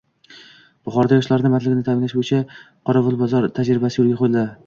Buxoroda 0.87 1.19
yoshlar 1.19 1.43
bandligini 1.47 1.85
ta’minlash 1.89 2.17
bo‘yicha 2.21 2.39
Qorovulbozor 2.91 3.47
tajribasi 3.59 4.01
yo‘lga 4.03 4.19
qo‘yiladi 4.23 4.51